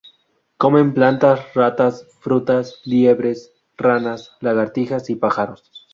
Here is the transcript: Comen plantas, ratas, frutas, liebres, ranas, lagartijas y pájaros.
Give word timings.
Comen 0.63 0.87
plantas, 0.95 1.43
ratas, 1.57 1.99
frutas, 2.23 2.75
liebres, 2.85 3.51
ranas, 3.77 4.25
lagartijas 4.41 5.11
y 5.11 5.15
pájaros. 5.15 5.69